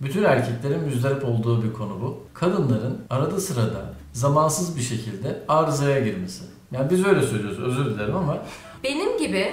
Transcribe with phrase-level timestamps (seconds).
[0.00, 2.18] Bütün erkeklerin müzdarip olduğu bir konu bu.
[2.34, 6.44] Kadınların arada sırada zamansız bir şekilde arızaya girmesi.
[6.72, 8.38] Yani biz öyle söylüyoruz özür dilerim ama
[8.84, 9.48] Benim gibi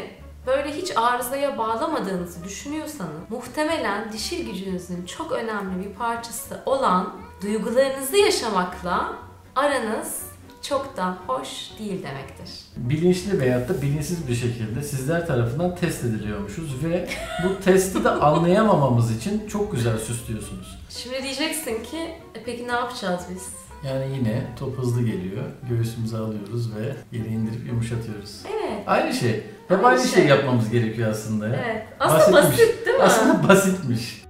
[0.47, 9.13] böyle hiç arızaya bağlamadığınızı düşünüyorsanız muhtemelen dişil gücünüzün çok önemli bir parçası olan duygularınızı yaşamakla
[9.55, 10.32] aranız
[10.69, 11.47] çok da hoş
[11.79, 12.49] değil demektir.
[12.77, 17.09] bilinçli veyahut da bilinçsiz bir şekilde sizler tarafından test ediliyormuşuz ve
[17.43, 20.79] bu testi de anlayamamamız için çok güzel süslüyorsunuz.
[20.89, 21.97] Şimdi diyeceksin ki
[22.35, 23.43] e peki ne yapacağız biz?
[23.89, 25.43] Yani yine top hızlı geliyor.
[25.69, 28.31] Göğsümüze alıyoruz ve yere indirip yumuşatıyoruz.
[28.53, 28.83] Evet.
[28.87, 29.43] Aynı şey.
[29.67, 30.11] Hep Aynı aynı, şey.
[30.11, 30.25] şey.
[30.25, 31.47] yapmamız gerekiyor aslında.
[31.47, 31.87] Evet.
[31.99, 32.59] Aslında Basitmiş.
[32.59, 33.03] basit değil mi?
[33.03, 34.22] Aslında basitmiş.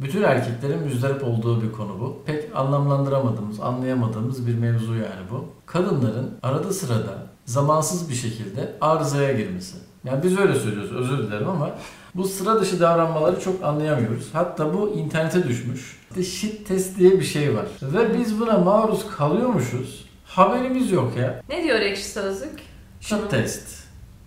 [0.00, 2.22] Bütün erkeklerin müzdarip olduğu bir konu bu.
[2.26, 5.44] Pek anlamlandıramadığımız, anlayamadığımız bir mevzu yani bu.
[5.66, 9.76] Kadınların arada sırada zamansız bir şekilde arızaya girmesi.
[10.04, 11.70] Yani biz öyle söylüyoruz, özür dilerim ama
[12.14, 14.28] bu sıra dışı davranmaları çok anlayamıyoruz.
[14.32, 15.98] Hatta bu internete düşmüş.
[16.10, 17.66] İşte shit test diye bir şey var.
[17.82, 20.08] Ve biz buna maruz kalıyormuşuz.
[20.24, 21.42] Haberimiz yok ya.
[21.48, 22.60] Ne diyor ekşi sözlük?
[23.00, 23.68] Shit test.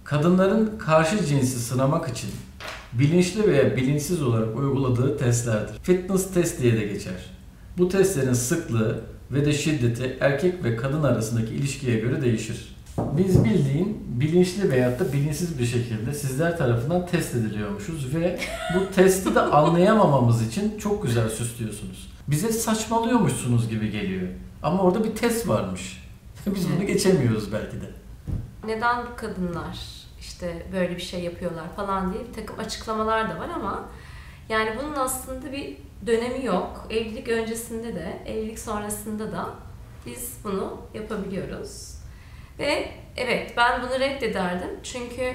[0.03, 2.29] Kadınların karşı cinsi sınamak için
[2.93, 5.79] bilinçli veya bilinçsiz olarak uyguladığı testlerdir.
[5.83, 7.13] Fitness test diye de geçer.
[7.77, 12.75] Bu testlerin sıklığı ve de şiddeti erkek ve kadın arasındaki ilişkiye göre değişir.
[13.17, 18.39] Biz bildiğin bilinçli veyahut da bilinçsiz bir şekilde sizler tarafından test ediliyormuşuz ve
[18.75, 22.11] bu testi de anlayamamamız için çok güzel süslüyorsunuz.
[22.27, 24.27] Bize saçmalıyormuşsunuz gibi geliyor.
[24.63, 26.03] Ama orada bir test varmış.
[26.55, 27.85] Biz bunu geçemiyoruz belki de.
[28.65, 33.49] Neden bu kadınlar işte böyle bir şey yapıyorlar falan diye bir takım açıklamalar da var
[33.55, 33.89] ama
[34.49, 36.87] yani bunun aslında bir dönemi yok.
[36.89, 39.49] Evlilik öncesinde de, evlilik sonrasında da
[40.05, 41.95] biz bunu yapabiliyoruz.
[42.59, 44.69] Ve evet ben bunu reddederdim.
[44.83, 45.33] Çünkü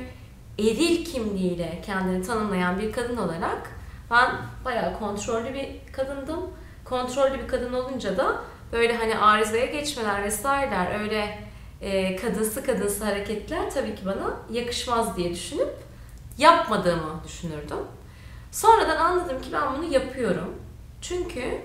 [0.59, 3.71] eril kimliğiyle kendini tanımlayan bir kadın olarak
[4.11, 4.31] ben
[4.65, 6.41] bayağı kontrollü bir kadındım.
[6.85, 8.41] Kontrollü bir kadın olunca da
[8.73, 11.46] böyle hani arızaya geçmeler vesaireler öyle
[11.87, 15.75] e, kadınsı kadınsı hareketler tabii ki bana yakışmaz diye düşünüp
[16.39, 17.79] yapmadığımı düşünürdüm.
[18.53, 20.55] Sonradan anladım ki ben bunu yapıyorum.
[21.01, 21.61] Çünkü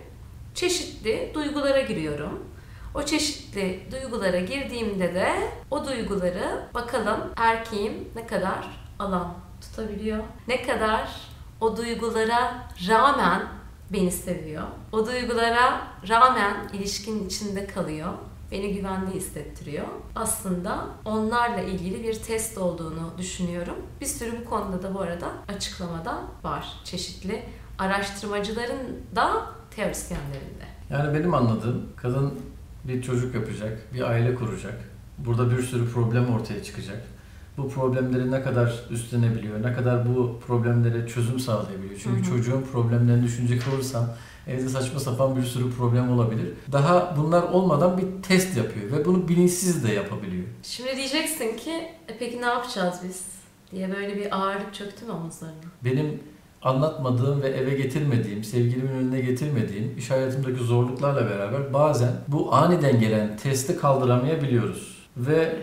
[0.55, 2.47] çeşitli duygulara giriyorum.
[2.95, 5.33] O çeşitli duygulara girdiğimde de
[5.71, 8.67] o duyguları bakalım erkeğim ne kadar
[8.99, 10.23] alan tutabiliyor.
[10.47, 11.09] Ne kadar
[11.61, 13.47] o duygulara rağmen
[13.89, 14.63] beni seviyor.
[14.91, 18.13] O duygulara rağmen ilişkinin içinde kalıyor.
[18.51, 19.85] Beni güvende hissettiriyor.
[20.15, 23.75] Aslında onlarla ilgili bir test olduğunu düşünüyorum.
[24.01, 26.73] Bir sürü bu konuda da bu arada açıklamada var.
[26.83, 27.43] Çeşitli
[27.79, 29.45] araştırmacıların da
[29.75, 30.93] teorisyenlerin de.
[30.93, 32.39] Yani benim anladığım kadın
[32.83, 34.81] bir çocuk yapacak, bir aile kuracak.
[35.17, 37.03] Burada bir sürü problem ortaya çıkacak.
[37.57, 41.99] Bu problemleri ne kadar üstlenebiliyor, ne kadar bu problemlere çözüm sağlayabiliyor.
[42.03, 42.29] Çünkü Hı hı.
[42.29, 44.05] çocuğun problemlerini düşünecek olursam
[44.47, 46.53] evde saçma sapan bir sürü problem olabilir.
[46.71, 50.43] Daha bunlar olmadan bir test yapıyor ve bunu bilinçsiz de yapabiliyor.
[50.63, 51.71] Şimdi diyeceksin ki
[52.07, 53.41] e peki ne yapacağız biz?
[53.71, 55.55] diye böyle bir ağırlık çöktü mü omuzlarına?
[55.85, 56.19] Benim
[56.61, 63.37] anlatmadığım ve eve getirmediğim, sevgilimin önüne getirmediğim iş hayatımdaki zorluklarla beraber bazen bu aniden gelen
[63.37, 65.07] testi kaldıramayabiliyoruz.
[65.17, 65.55] Ve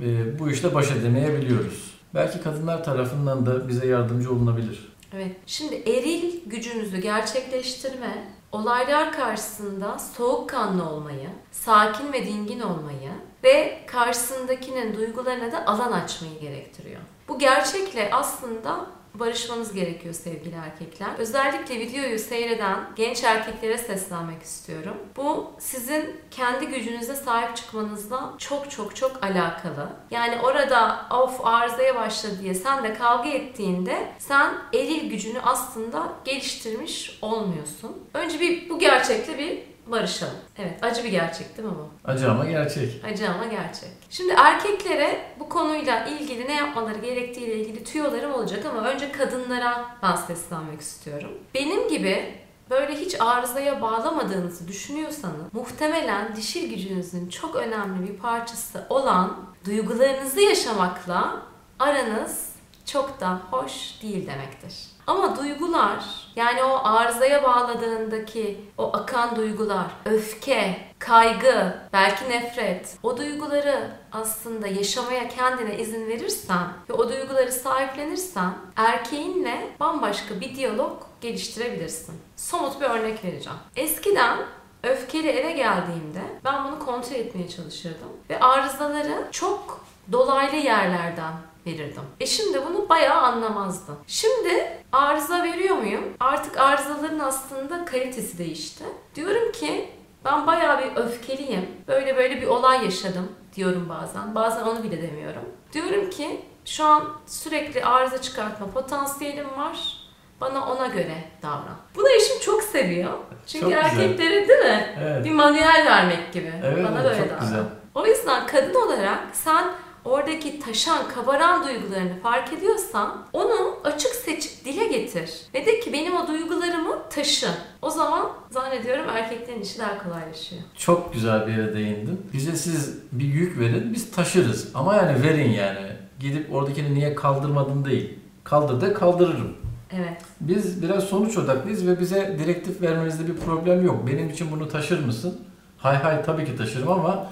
[0.00, 1.98] e, bu işle baş edemeyebiliyoruz.
[2.14, 4.92] Belki kadınlar tarafından da bize yardımcı olunabilir.
[5.14, 5.36] Evet.
[5.46, 13.10] Şimdi eril gücünüzü gerçekleştirme, olaylar karşısında soğukkanlı olmayı, sakin ve dingin olmayı
[13.44, 17.00] ve karşısındakinin duygularına da alan açmayı gerektiriyor.
[17.28, 18.86] Bu gerçekle aslında
[19.20, 21.08] barışmanız gerekiyor sevgili erkekler.
[21.18, 24.96] Özellikle videoyu seyreden genç erkeklere seslenmek istiyorum.
[25.16, 29.88] Bu sizin kendi gücünüze sahip çıkmanızla çok çok çok alakalı.
[30.10, 37.18] Yani orada of arızaya başladı diye sen de kavga ettiğinde sen eril gücünü aslında geliştirmiş
[37.22, 38.08] olmuyorsun.
[38.14, 39.58] Önce bir bu gerçekle bir
[39.90, 40.34] barışalım.
[40.58, 42.10] Evet acı bir gerçek değil mi bu?
[42.10, 43.04] Acı ama gerçek.
[43.04, 43.90] Acı ama gerçek.
[44.10, 50.16] Şimdi erkeklere bu konuyla ilgili ne yapmaları gerektiğiyle ilgili tüyolarım olacak ama önce kadınlara ben
[50.16, 51.30] seslenmek istiyorum.
[51.54, 52.34] Benim gibi
[52.70, 61.42] böyle hiç arızaya bağlamadığınızı düşünüyorsanız muhtemelen dişil gücünüzün çok önemli bir parçası olan duygularınızı yaşamakla
[61.78, 62.48] aranız
[62.86, 64.74] çok da hoş değil demektir.
[65.08, 66.04] Ama duygular
[66.36, 75.28] yani o arızaya bağladığındaki o akan duygular, öfke, kaygı, belki nefret, o duyguları aslında yaşamaya
[75.28, 82.14] kendine izin verirsen ve o duyguları sahiplenirsen erkeğinle bambaşka bir diyalog geliştirebilirsin.
[82.36, 83.58] Somut bir örnek vereceğim.
[83.76, 84.38] Eskiden
[84.82, 88.08] öfkeli eve geldiğimde ben bunu kontrol etmeye çalışırdım.
[88.30, 91.32] Ve arızaları çok dolaylı yerlerden
[91.68, 92.02] verirdim.
[92.20, 93.92] E şimdi bunu bayağı anlamazdı.
[94.06, 96.04] Şimdi arıza veriyor muyum?
[96.20, 98.84] Artık arızaların aslında kalitesi değişti.
[99.14, 99.88] Diyorum ki
[100.24, 101.66] ben bayağı bir öfkeliyim.
[101.88, 104.34] Böyle böyle bir olay yaşadım diyorum bazen.
[104.34, 105.42] Bazen onu bile demiyorum.
[105.72, 109.98] Diyorum ki şu an sürekli arıza çıkartma potansiyelim var.
[110.40, 111.76] Bana ona göre davran.
[111.96, 113.12] Bunu eşim çok seviyor.
[113.46, 113.84] Çünkü Çok güzel.
[113.84, 114.96] erkeklerin değil mi?
[115.02, 115.24] Evet.
[115.24, 116.52] Bir manuel vermek gibi.
[116.64, 117.40] Evet, Bana evet, böyle çok davran.
[117.40, 117.60] güzel.
[117.94, 119.64] O yüzden kadın olarak sen
[120.08, 125.30] oradaki taşan, kabaran duygularını fark ediyorsan onu açık seçik dile getir.
[125.54, 127.48] Ve de ki benim o duygularımı taşı.
[127.82, 130.62] O zaman zannediyorum erkeklerin işi daha kolaylaşıyor.
[130.76, 132.26] Çok güzel bir yere değindin.
[132.32, 134.68] Bize siz bir yük verin, biz taşırız.
[134.74, 135.88] Ama yani verin yani.
[136.20, 138.18] Gidip oradakini niye kaldırmadın değil.
[138.44, 139.56] Kaldır de kaldırırım.
[139.92, 140.22] Evet.
[140.40, 144.06] Biz biraz sonuç odaklıyız ve bize direktif vermenizde bir problem yok.
[144.06, 145.40] Benim için bunu taşır mısın?
[145.78, 147.30] Hay hay tabii ki taşırım ama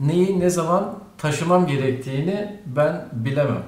[0.00, 3.62] neyi ne zaman taşımam gerektiğini ben bilemem.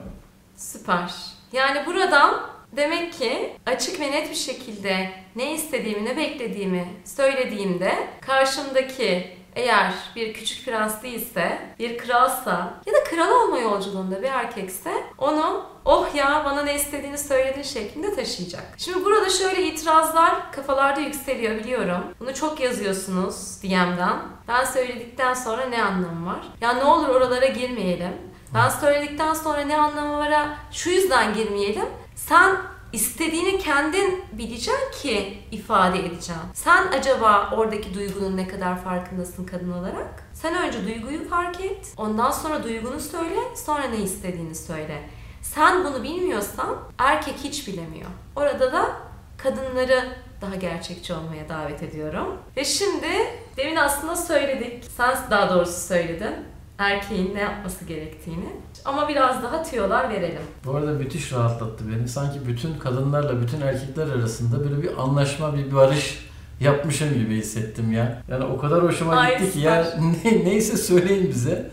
[0.57, 1.11] Süper.
[1.53, 2.41] Yani buradan
[2.77, 10.35] demek ki açık ve net bir şekilde ne istediğimi, ne beklediğimi söylediğimde karşımdaki eğer bir
[10.35, 16.43] küçük prens değilse, bir kralsa ya da kral olma yolculuğunda bir erkekse onu oh ya
[16.45, 18.65] bana ne istediğini söyledin şeklinde taşıyacak.
[18.79, 22.05] Şimdi burada şöyle itirazlar kafalarda yükseliyor biliyorum.
[22.21, 24.17] Bunu çok yazıyorsunuz DM'den.
[24.49, 26.41] Ben söyledikten sonra ne anlamı var?
[26.61, 28.13] Ya ne olur oralara girmeyelim.
[28.55, 30.49] Ben söyledikten sonra ne anlamı var?
[30.73, 31.87] Şu yüzden girmeyelim.
[32.15, 32.57] Sen
[32.93, 36.43] istediğini kendin bileceksin ki ifade edeceğim.
[36.55, 40.25] Sen acaba oradaki duygunun ne kadar farkındasın kadın olarak?
[40.35, 41.95] Sen önce duyguyu fark et.
[41.97, 43.41] Ondan sonra duygunu söyle.
[43.55, 45.09] Sonra ne istediğini söyle.
[45.43, 48.11] Sen bunu bilmiyorsan erkek hiç bilemiyor.
[48.37, 48.97] Orada da
[49.39, 52.39] kadınları daha gerçekçi olmaya davet ediyorum.
[52.57, 53.09] Ve şimdi
[53.57, 54.85] demin aslında söyledik.
[54.97, 56.35] Sen daha doğrusu söyledin
[56.81, 58.49] erkeğin ne yapması gerektiğini.
[58.85, 60.43] Ama biraz daha tüyolar verelim.
[60.65, 62.09] Bu arada müthiş rahatlattı beni.
[62.09, 66.27] Sanki bütün kadınlarla bütün erkekler arasında böyle bir anlaşma, bir barış
[66.61, 68.23] yapmışım gibi hissettim ya.
[68.31, 69.87] Yani o kadar hoşuma Ay, gitti ki ya
[70.25, 71.71] ne, neyse söyleyin bize.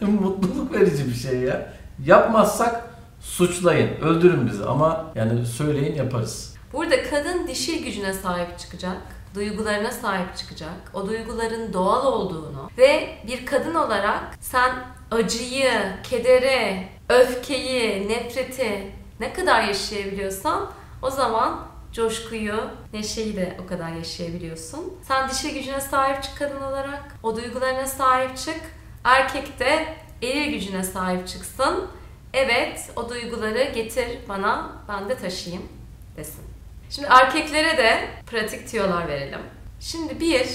[0.20, 1.72] Mutluluk verici bir şey ya.
[2.04, 2.84] Yapmazsak
[3.20, 6.54] suçlayın, öldürün bizi ama yani söyleyin yaparız.
[6.72, 8.96] Burada kadın dişil gücüne sahip çıkacak,
[9.34, 14.70] duygularına sahip çıkacak, o duyguların doğal olduğunu ve bir kadın olarak sen
[15.10, 15.72] acıyı,
[16.02, 20.70] kederi, öfkeyi, nefreti ne kadar yaşayabiliyorsan
[21.02, 22.60] o zaman coşkuyu,
[22.92, 24.94] neşeyi de o kadar yaşayabiliyorsun.
[25.02, 28.60] Sen dişil gücüne sahip çık kadın olarak, o duygularına sahip çık.
[29.04, 31.88] Erkek de eril gücüne sahip çıksın.
[32.32, 35.68] Evet, o duyguları getir bana, ben de taşıyayım
[36.16, 36.49] desin.
[36.90, 39.40] Şimdi erkeklere de pratik tüyolar verelim.
[39.80, 40.46] Şimdi bir,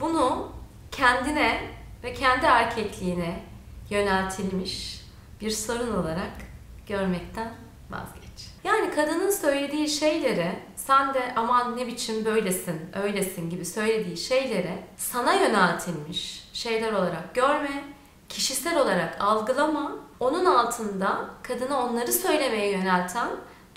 [0.00, 0.52] bunu
[0.90, 1.60] kendine
[2.04, 3.42] ve kendi erkekliğine
[3.90, 5.00] yöneltilmiş
[5.40, 6.32] bir sorun olarak
[6.86, 7.52] görmekten
[7.90, 8.48] vazgeç.
[8.64, 15.32] Yani kadının söylediği şeyleri sen de aman ne biçim böylesin, öylesin gibi söylediği şeyleri sana
[15.32, 17.84] yöneltilmiş şeyler olarak görme,
[18.28, 23.28] kişisel olarak algılama, onun altında kadına onları söylemeye yönelten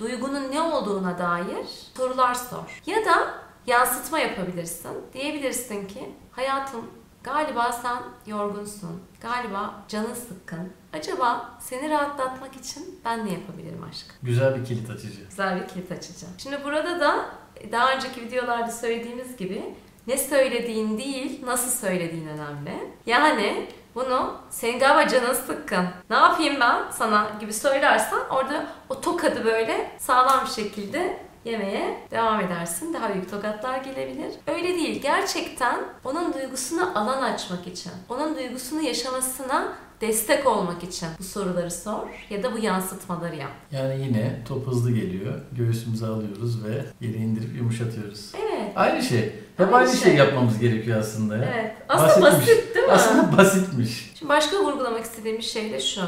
[0.02, 1.66] duygunun ne olduğuna dair
[1.98, 2.82] sorular sor.
[2.86, 3.34] Ya da
[3.68, 4.92] yansıtma yapabilirsin.
[5.14, 6.86] Diyebilirsin ki hayatım
[7.24, 9.02] galiba sen yorgunsun.
[9.22, 10.74] Galiba canın sıkkın.
[10.94, 14.16] Acaba seni rahatlatmak için ben ne yapabilirim aşkım?
[14.24, 15.26] Güzel bir kilit açıcı.
[15.30, 16.34] Güzel bir kilit açacağım.
[16.38, 17.26] Şimdi burada da
[17.72, 19.76] daha önceki videolarda söylediğimiz gibi
[20.08, 22.92] ne söylediğin değil, nasıl söylediğin önemli.
[23.06, 25.86] Yani bunu senin galiba canın sıkkın.
[26.10, 32.40] Ne yapayım ben sana gibi söylersen orada o tokadı böyle sağlam bir şekilde yemeye devam
[32.40, 32.94] edersin.
[32.94, 34.34] Daha büyük tokatlar gelebilir.
[34.48, 35.02] Öyle değil.
[35.02, 42.08] Gerçekten onun duygusuna alan açmak için, onun duygusunu yaşamasına destek olmak için bu soruları sor
[42.30, 43.52] ya da bu yansıtmaları yap.
[43.72, 45.34] Yani yine top hızlı geliyor.
[45.52, 48.32] Göğsümüze alıyoruz ve yere indirip yumuşatıyoruz.
[48.42, 48.72] Evet.
[48.76, 49.36] Aynı şey.
[49.68, 50.00] Hep Aynı şey.
[50.00, 50.16] şey.
[50.16, 51.46] yapmamız gerekiyor aslında ya.
[51.56, 51.76] Evet.
[51.90, 52.50] Aslında Basitmiş.
[52.50, 52.92] basit değil mi?
[52.92, 54.12] Aslında basitmiş.
[54.20, 56.02] Şimdi başka vurgulamak istediğim bir şey de şu.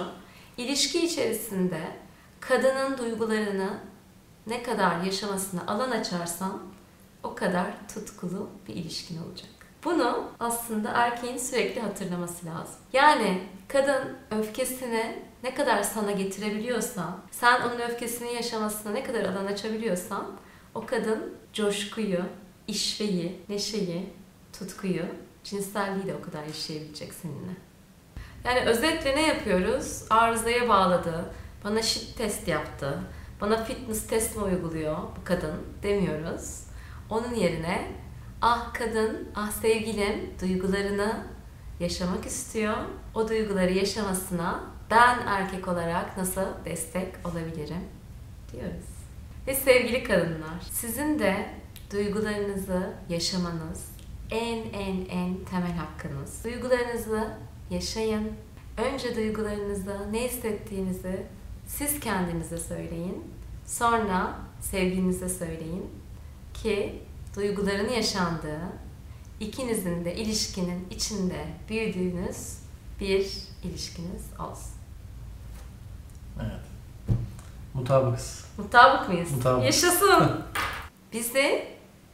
[0.58, 1.80] İlişki içerisinde
[2.40, 3.70] kadının duygularını
[4.48, 6.62] ne kadar yaşamasına alan açarsan
[7.24, 9.50] o kadar tutkulu bir ilişkin olacak.
[9.86, 12.76] Bunu aslında erkeğin sürekli hatırlaması lazım.
[12.94, 20.26] Yani kadın öfkesini ne kadar sana getirebiliyorsan, sen onun öfkesini yaşamasına ne kadar alan açabiliyorsan,
[20.76, 22.20] o kadın coşkuyu,
[22.68, 24.10] işveyi, neşeyi,
[24.60, 25.06] tutkuyu,
[25.44, 27.52] cinselliği de o kadar yaşayabilecek seninle.
[28.44, 30.04] Yani özetle ne yapıyoruz?
[30.10, 31.26] Arızaya bağladı,
[31.64, 33.00] bana shit test yaptı,
[33.42, 36.64] bana fitness test mi uyguluyor bu kadın demiyoruz.
[37.10, 38.04] Onun yerine
[38.46, 41.28] Ah kadın, ah sevgilim duygularını
[41.80, 42.78] yaşamak istiyor.
[43.16, 47.84] O duyguları yaşamasına ben erkek olarak nasıl destek olabilirim
[48.52, 48.86] diyoruz.
[49.48, 51.50] Ve sevgili kadınlar, sizin de
[51.94, 53.86] duygularınızı yaşamanız
[54.32, 56.44] en en en temel hakkınız.
[56.44, 57.28] Duygularınızı
[57.70, 58.32] yaşayın.
[58.78, 61.24] Önce duygularınızı, ne hissettiğinizi
[61.68, 63.24] siz kendinize söyleyin.
[63.66, 65.86] Sonra sevginize söyleyin
[66.54, 67.02] ki
[67.36, 68.62] duyguların yaşandığı,
[69.40, 72.58] ikinizin de ilişkinin içinde büyüdüğünüz
[73.00, 73.32] bir
[73.64, 74.74] ilişkiniz olsun.
[76.42, 76.62] Evet.
[77.74, 78.46] Mutabıkız.
[78.58, 79.32] Mutabık mıyız?
[79.32, 79.64] Mutabık.
[79.64, 80.44] Yaşasın!
[81.14, 81.68] Bizi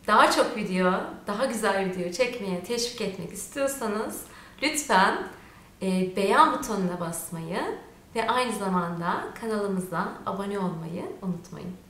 [0.09, 0.93] daha çok video,
[1.27, 4.23] daha güzel video çekmeye teşvik etmek istiyorsanız
[4.63, 5.27] lütfen
[5.81, 7.59] e, beğen butonuna basmayı
[8.15, 11.88] ve aynı zamanda kanalımıza abone olmayı unutmayın.